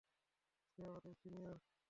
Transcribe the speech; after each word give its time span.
সে 0.69 0.81
আমাদের 0.85 1.13
সিনিয়র। 1.13 1.57